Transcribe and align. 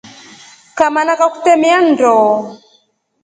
Kamana 0.77 1.13
kakutemia 1.19 1.77
nndo. 1.87 2.15